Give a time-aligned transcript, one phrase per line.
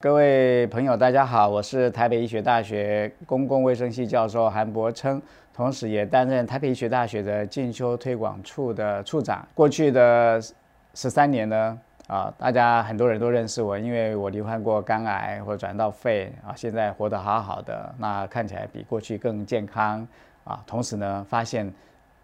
[0.00, 5.20] 各位朋友，大家好，我是台北医学大学公共卫生系教授韩伯琛，
[5.52, 9.44] 同时也担任台北医学大学的进修推广处的处长。
[9.56, 10.40] 过去的
[10.94, 11.76] 十三年呢，
[12.06, 20.06] 啊，大家很多人都认识我，因为我罹患过肝癌或转到肺啊，现在活得好好的，那看起来比过去更健康
[20.44, 20.62] 啊。
[20.64, 21.74] 同时呢，发现。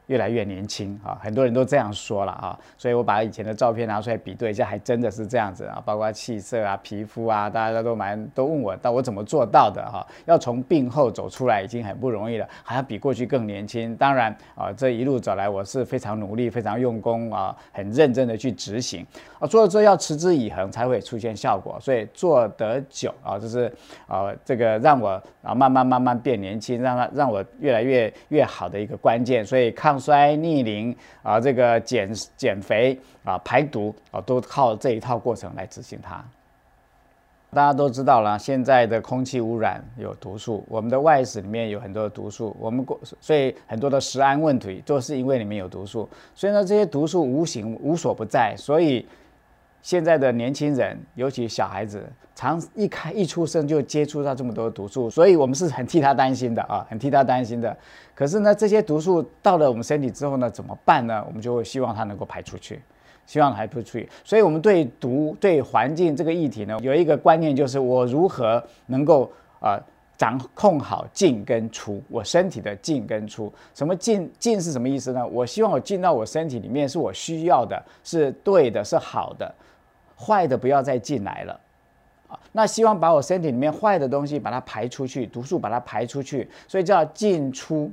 [0.07, 10.06] 越来越年轻啊，很多人都这样说了啊，所以我把以前的照片拿出来比对一下，还真的是这样子啊，包括气色啊、皮肤啊，大家都蛮都问我，但我怎么做到的哈？
[10.27, 13.97] 要从病后走出来已经很不容易了，还要比过去更年轻。
[13.97, 19.06] 当然啊，这一路走来我是非常努力、非常用功啊，很认真的去执行
[19.39, 23.73] 啊，做了之后要持之以恒才会出现效果，所以做得久啊，就是
[24.06, 25.11] 啊这个让我
[25.42, 29.94] 啊慢慢慢慢变年轻，让它让我越来越越好的一个关键，所以看。
[29.95, 36.23] 抗衰逆龄啊，这个减减肥啊，排毒啊，都靠这一套过程来执行它。
[37.53, 49.06] 大家都知道了，现在的空气污染有毒素，我们的外食里面有很多的毒素，我们过所以很多的食安问题都是因为里面有毒素，所以呢，这些毒素无形无所不在，所以。
[49.84, 52.02] 现在的年轻人，尤其小孩子，
[52.34, 57.77] 常一开一出生就接触到这么多毒素，所以我们是很替他担心的啊， 很替他担心的。
[58.14, 61.22] 可是呢，这些毒素到了我们身体之后呢，怎么办呢？
[61.27, 62.80] 我们就会希望它能够排出去，
[63.27, 64.08] 希望排出去。
[64.24, 69.78] 所以，我们对毒、对环境这个议题呢，有一个观念，就是我如何能够啊
[70.16, 73.52] 掌控好进跟出，我身体的进跟出。
[73.74, 75.27] 什么进进是什么意思呢？
[75.27, 79.55] 我希望我进到我身体里面是我需要的，是对的，是好的。
[80.19, 81.61] 坏的不要再进来了，
[82.29, 87.91] 啊，那希望把我身体里面坏的东西把它排出去，毒素把它排出去，所以叫进出，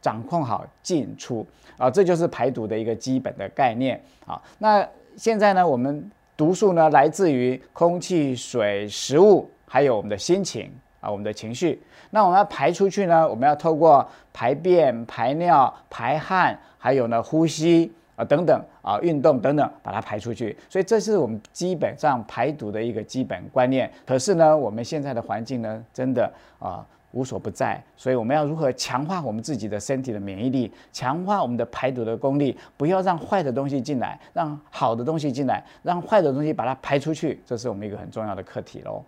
[0.00, 1.46] 掌控好进出
[1.76, 4.40] 啊，这就是排毒的一个基本的概念啊。
[4.58, 11.82] 那现在呢，我们毒素呢来自于空气、水、食物，还有我们的心情啊，我们的情绪。
[12.10, 17.92] 那我们要排出去呢，我们要透过排便、排尿、排汗，还有呢呼吸。
[18.18, 20.56] 啊，等等啊，运动等等，把它排出去。
[20.68, 23.88] 所以这是我们基本上排毒的一个基本观念。
[24.04, 27.80] 可是呢，我们现在的环境呢，真的啊无所不在。
[27.96, 39.00] 所以我们要如何强化我们自己的身体的免疫力，强化我们的排毒的功力，不要让坏的东西进来，让好的东西进来，让坏的东西把它排出去，这是我们一个很重要的课题喽。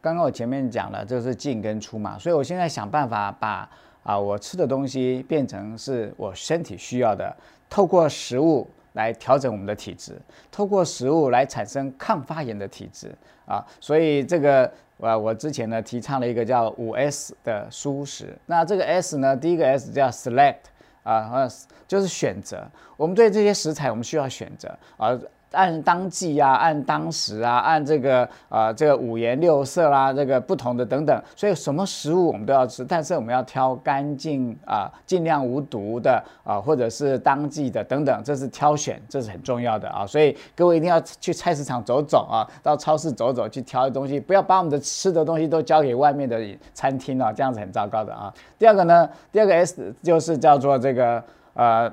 [0.00, 3.68] 刚刚我前面讲了，这是进跟出嘛，所以我现在想办法把
[4.06, 7.36] 啊我吃的东西变成是我身体需要的。
[7.68, 10.16] 透过食物来调整我们的体质，
[10.52, 13.12] 透过食物来产生抗发炎的体质
[13.44, 18.38] 啊，所以这个啊，我之前呢提倡了一个叫五 S 的蔬食。
[18.46, 20.66] 那这个 S 呢，第一个 S 叫 Select
[21.02, 21.48] 啊，
[21.88, 22.64] 就是选择。
[22.96, 25.18] 我们对这些食材，我们需要选择啊。
[25.52, 40.06] 按当季啊，按当时啊，按这个啊，这个五颜六色啦，这个不同的等等，所以什么食物我们都要吃，但是我们要挑干净啊，尽量无毒的啊，或者是当季的等等，这是挑选，这是很重要的啊。
[40.06, 46.38] 所以各位一定要去菜市场走走啊，到超市走走去挑东西，不要把我们的吃的东西都交给外面的
[46.74, 48.32] 餐厅啊，这样子很糟糕的啊。
[48.58, 51.22] 第二个呢，第二个 S 就是叫做这个
[51.54, 51.90] 呃。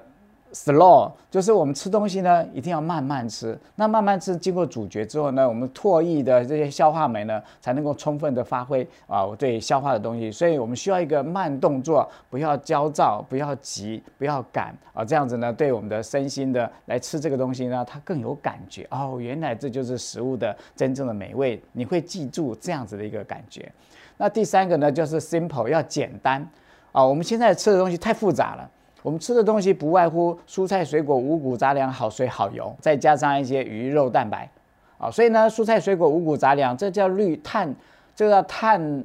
[0.53, 3.59] Slow 就是我们吃东西呢，一定要慢慢吃。
[3.75, 10.31] 那慢慢吃，经过咀嚼之后呢，我们唾液的这些消化酶呢，才能够充分的发挥啊，我对消化的东西。
[10.31, 19.17] 所以我们需要一个慢动作，不要焦躁，不要急，不要赶啊，这样子呢，对我们的身心的来吃这个东西呢，它更有感觉哦。
[19.19, 23.71] 原来这就是食物的真正的美味，你会记住这样子的一个感觉。
[24.17, 26.47] 那第三个呢，就是 simple 要简单
[26.91, 27.03] 啊。
[27.03, 28.69] 我们现在吃的东西太复杂了。
[29.03, 34.49] 我们吃的东西不外乎蔬菜、水果、五谷杂粮、好水好油，再加上一些鱼肉蛋白，
[34.97, 37.71] 啊，所以呢，蔬菜、水果、五谷杂粮，这叫绿碳，
[38.15, 39.03] 这叫碳。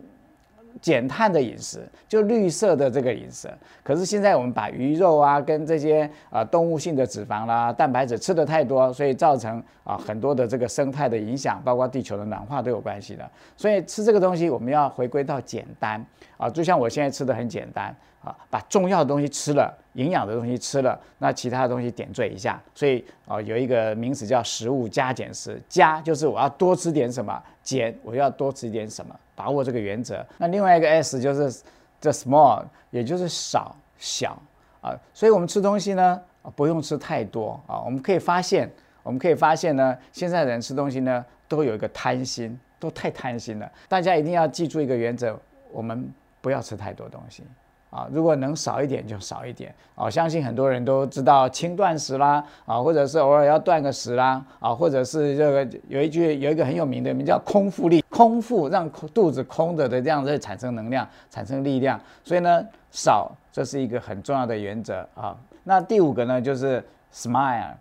[0.81, 3.49] 减碳的饮食，就绿色的这个饮食。
[3.83, 13.29] 可是现在我们把鱼肉啊，跟这些啊动物性的脂肪啦、蛋白质吃的太多，所以造成啊很多的这个生态的影响，包括地球的暖化都有关系的。
[13.57, 16.05] 所以吃这个东西，我们要回归到简单
[16.37, 17.93] 啊，就像我现在吃的很简单
[18.23, 22.61] 啊，把重要的东西吃了，营养的东西吃了，那其他的东西点缀一下。
[22.75, 29.15] 所以啊，有一个名词叫食物加减食，加就是我要多吃点什么，减我要多吃点什么。
[29.37, 31.63] 把握这个原则，那另外一个 S 就是
[32.01, 34.37] 这 small，也就是少小
[34.81, 36.21] 啊，所以我们吃东西呢，
[36.57, 37.79] 不用吃太多啊。
[37.85, 38.69] 我们可以发现，
[39.05, 43.73] 我们可以发现呢，现在人吃东西呢，都有一个贪心，都太贪心了。
[43.89, 45.39] 大家一定要记住一个原则，
[45.71, 47.45] 我们不要吃太多东西
[47.91, 50.11] 啊，如果能少一点就少一点啊。
[50.11, 61.99] 相信很多人都知道轻断食啦啊，或者是偶尔要断个食啦啊，或者是这个有一句有一个很有名的名叫空腹力，空腹让肚子空着的这样子产生能量，产生力量。
[62.23, 65.35] 所以呢，少这是一个很重要的原则啊。
[65.65, 67.73] 那第五个呢，就是 smile。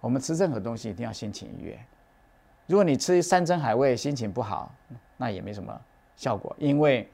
[0.00, 1.78] 我们吃任何东西一定要心情愉悦。
[2.66, 4.72] 如果你吃山珍海味，心情不好，
[5.16, 5.78] 那也没什么
[6.16, 7.08] 效果，因为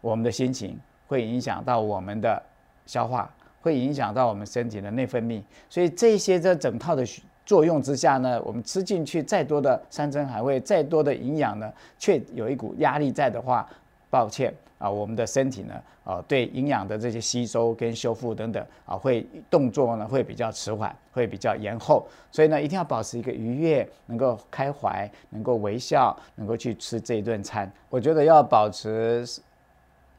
[0.00, 0.78] 我们的心情。
[1.12, 2.42] 会影响到我们的
[2.86, 3.30] 消化，
[3.60, 7.04] 会影响到我们身体的内分泌，所以这些这整套的
[7.44, 13.68] 作用之下呢，我们吃进去再多的山珍海味，再多的营养呢，却有一股压力在的话，
[14.08, 27.70] 抱歉啊，我们的身体呢，啊，对营养的这些吸收跟修复等等啊，会动作呢会比较迟缓，会比较延后，所以呢，一定要保持一个愉悦，能够开怀，能够微笑，能够去吃这一顿餐。
[27.90, 29.26] 我觉得要保持。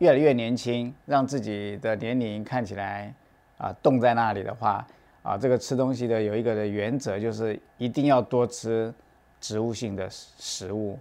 [0.04, 3.14] 越来越年轻，让自己的年龄看起来
[3.58, 4.86] 啊冻在那里的话
[5.22, 8.94] 啊，这个吃东西的有一个的原则就是一定要多吃
[9.40, 11.00] 植物性的食物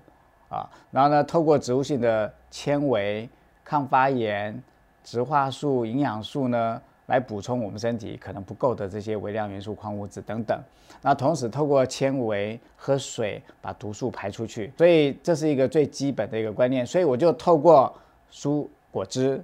[0.49, 3.29] 啊，然后呢，透过植物性的纤维、
[3.65, 4.63] 抗发炎、
[5.03, 10.57] 植化素、营养素呢，来补充我们身体可能不够的这些微量元素、矿物质等等。
[11.01, 16.87] 那同时透过纤维喝水把毒素排出去，所以这是一个最基本的一个观念。
[16.87, 17.93] 所以我就透过
[18.31, 19.43] 蔬果汁，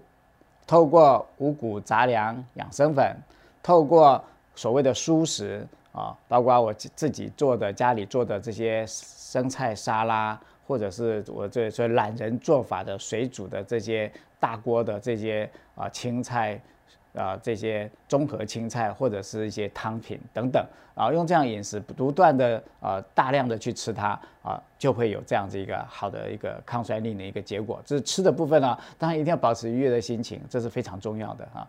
[0.67, 3.17] 透过五谷杂粮养生粉，
[3.63, 4.23] 透过
[4.55, 16.61] 所谓的蔬食啊，包括我自己做的家里做的这些生菜沙拉，或者是我这这懒人做法的水煮的这些大锅的这些啊青菜。
[17.15, 20.65] 啊，这些综合青菜或者是一些汤品等等
[20.95, 27.81] 啊，用这样饮食不断的啊大量的去吃它啊，就会有这样子一个好的一个抗衰力的一个结果。
[27.85, 31.67] 这是吃的部分呢，当然一定要保持愉悦的心情，这是非常重要的哈。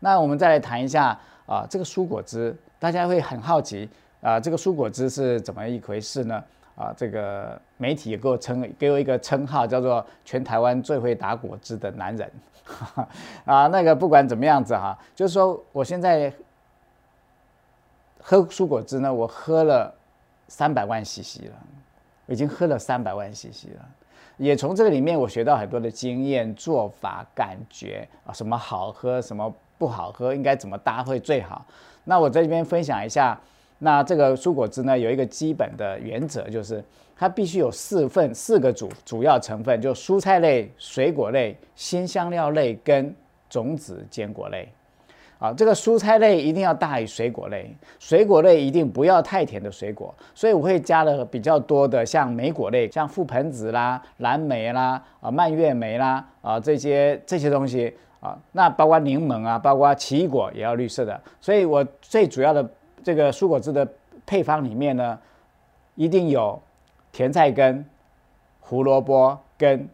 [0.00, 3.88] 那我们再来谈一下啊，这个蔬果汁，大家会很好奇
[4.20, 6.42] 啊，这个蔬果汁是怎么一回事呢？
[6.74, 12.30] 啊，这个媒体也给我称给我一个称号，叫做全台湾最会打果汁的男人。
[13.44, 16.32] 啊，那个不管怎么样子哈，就是说我现在
[18.20, 19.92] 喝蔬果汁呢，我喝了
[20.48, 21.56] 三百万 CC 了，
[22.26, 23.88] 我已经喝了三百万 CC 了，
[24.38, 31.66] 也从这个里面我学到很多的经验、做法、感觉啊，什么好喝，什么不好喝，应该怎么搭会最好。
[32.04, 33.38] 那我在这边分享一下。
[33.84, 36.82] 那这个蔬果汁呢，有一个基本的原则，就是
[37.16, 43.12] 它必须有四份四个主主要成分，就蔬菜类、水果类、新香料类跟
[43.50, 44.68] 种子坚果类。
[45.40, 50.14] 啊，这个蔬菜类一定要大于水果类，水果类一定不要太甜的水果。
[50.32, 61.20] 所以我会加了比较多的像莓果类，像覆盆子啦、蓝莓啦、啊蔓越莓啦啊这些这些东西啊，那包括柠檬啊，包括奇异果也要绿色的。
[61.40, 62.64] 所以我最主要的。
[63.02, 63.86] 这个蔬果汁的
[64.24, 65.18] 配方里面呢，
[65.94, 66.60] 一定有
[67.10, 67.84] 甜菜根、
[68.60, 69.88] 胡萝卜跟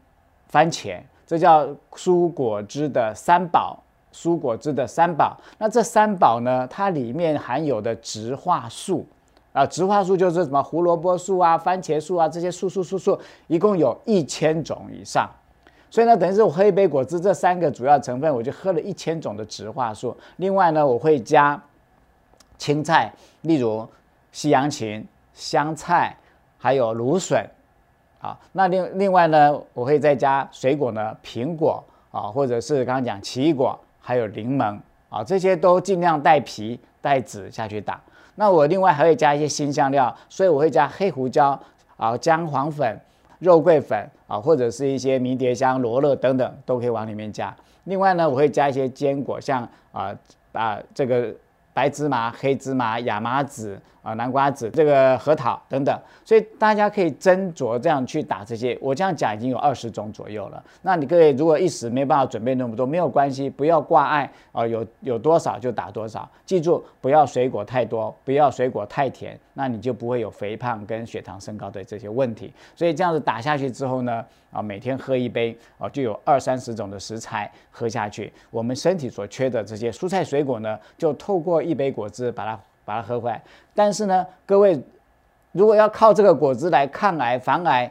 [0.47, 3.79] 番茄，这叫蔬果汁的三宝。
[4.11, 9.07] 蔬果汁的三宝，那这三宝呢，它里面含有的植化素
[9.53, 13.17] 啊，植化素就是什么胡萝卜素啊、番茄素啊这些素素素素，
[13.49, 15.31] 一共有一千种以上。
[15.91, 20.17] 所以呢，等于是我喝一杯果汁，这三个主要成分，我就喝了一千种的植化素。
[20.37, 21.63] 另外呢，我会加。
[22.59, 23.11] 青菜，
[23.43, 23.89] 例如
[24.33, 26.15] 西洋芹、香菜，
[26.59, 27.49] 还有芦笋，
[28.21, 34.77] 啊，那另另外呢，我会再加水果呢，苹果啊，或者是刚刚讲奇异果，还有柠檬
[35.09, 38.00] 啊，这些都尽量带皮带籽下去打。
[38.35, 41.59] 那我另外还会加一些新香料，所以我会加黑胡椒
[41.97, 43.00] 啊、姜黄粉、
[43.38, 47.57] 肉桂粉啊，或者是一些迷迭香、罗勒等等都可以往里面加。
[47.85, 49.62] 另外呢，我会加一些坚果，像
[49.93, 50.12] 啊
[50.53, 51.33] 啊这个。
[51.78, 58.76] 白芝麻、黑芝麻、亚麻籽啊、南瓜籽、这个核桃等等，所以大家可以斟酌这样去打这些。
[58.80, 60.61] 我这样讲已经有二十种左右了。
[60.82, 66.28] 那你各位如果一时没办法准备那么多，没有关系，不要挂碍啊，有有多少就打多少。
[66.44, 72.52] 记住，不要水果太多，不要水果太甜，那你就不会有肥胖跟血糖升高的这些问题。
[72.75, 74.25] 所以这样子打下去之后呢？
[74.50, 83.43] 啊，每天喝一杯啊，就有二三十种的食材喝下去，我们身体所缺的这些蔬菜水果呢，就透过一杯果汁把它把它喝回来。
[83.75, 84.81] 但是呢，各位
[85.53, 87.91] 如果要靠这个果汁来抗癌防癌，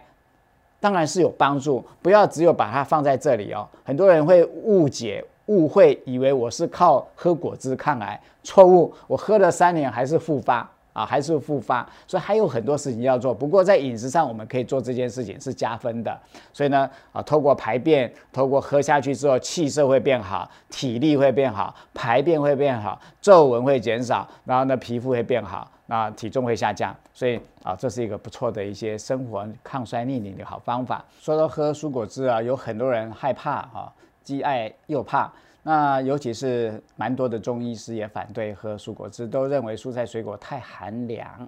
[0.80, 1.84] 当然是有帮助。
[2.02, 8.94] 不要只有把它放在这里哦，很多人会误解误会，以为我是靠喝果汁抗癌，错误。
[9.08, 10.70] 我喝了三年还是复发。
[10.98, 13.32] 啊，还是复发，所以还有很多事情要做。
[13.32, 16.20] 不过在饮食上，我们可以做这件事情是加分的。
[16.52, 26.96] 所以呢，啊，透过排便，透过喝下去之后，气色会变好，体力会变好，排便会变好，皱纹会减少，然后呢，皮肤会变好，那体重会下降。
[27.14, 31.06] 所以啊，这是一个不错的一些生活抗衰逆龄的好方法。
[31.20, 35.32] 说到喝蔬果汁啊，有很多人害怕啊，既爱又怕。
[35.68, 41.46] 那尤其是蛮多的中医师也反对喝蔬果汁，都认为蔬菜水果太寒凉，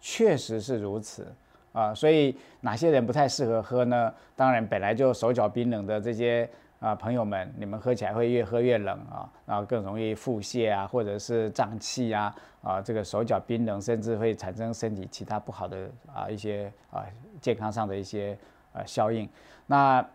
[0.00, 1.26] 确实是如此
[1.72, 1.92] 啊。
[1.92, 4.14] 所以哪些人不太适合喝呢？
[4.36, 12.32] 当然，本来就手脚冰冷的这些啊朋友们，你们喝起来会越喝越冷啊，然后更容易腹泻啊，或者是胀气啊，
[12.62, 17.04] 啊这个手脚冰冷，甚至会产生身体其他不好的啊一些啊
[17.40, 18.38] 健康上的一些
[18.72, 19.28] 呃效应。
[19.66, 20.08] 那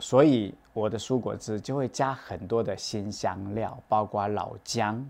[0.00, 5.04] 所以我的蔬果汁就会加很多的新香料，包括老姜，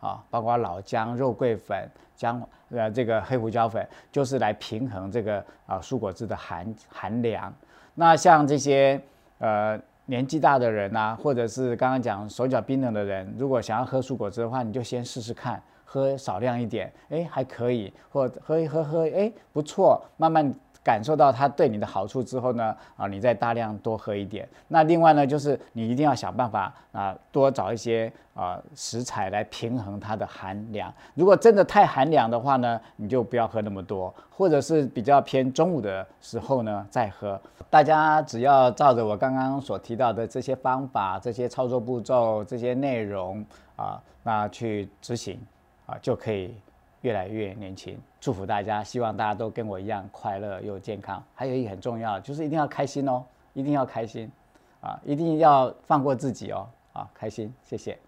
[0.00, 7.52] 啊，包括老姜、肉桂粉、姜呃这个黑胡椒粉，就是来平衡这个啊蔬果汁的寒寒凉。
[7.94, 9.00] 那像这些
[9.38, 20.54] 呃年纪大的人呐，或者是刚刚讲手脚冰冷的人，如果想要喝蔬果汁的话，你就先试试看，喝少量一点，哎还可以，或喝一喝喝，哎不错，慢慢。
[20.84, 24.46] 感受到它对你的好处之后呢，啊，你再大量多喝一点。
[24.68, 30.92] 那另外呢，就是你一定要想办法啊，多找一些啊食材来平衡它的寒凉。
[31.14, 37.40] 如果真的太寒凉的话呢，你就不要喝那么多，或者是比较偏中午的时候呢再喝。
[37.70, 43.42] 大家只要照着我刚刚所提到的这些方法、这些操作步骤、这些内容
[43.74, 45.40] 啊，那去执行
[45.86, 46.54] 啊，就可以。
[47.00, 51.22] 越来越年轻，祝福大家，希望大家都跟我一样快乐又健康。
[51.34, 54.32] 还有一个很重要，就是一定要开心哦，一定要开心，
[54.80, 57.98] 啊，一定要放过自己哦，啊，开心，谢谢。